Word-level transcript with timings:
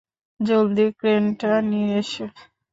জলদি 0.39 0.85
ক্রেনটা 0.99 1.51
নিয়ে 1.69 1.91
এসো। 2.01 2.25